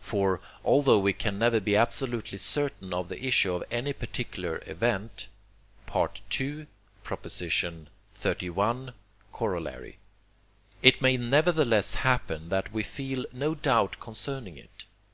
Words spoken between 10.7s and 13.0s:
it may nevertheless happen that we